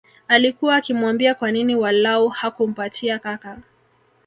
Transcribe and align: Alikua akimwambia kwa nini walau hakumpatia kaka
Alikua 0.27 0.75
akimwambia 0.75 1.35
kwa 1.35 1.51
nini 1.51 1.75
walau 1.75 2.27
hakumpatia 2.27 3.19
kaka 3.19 3.57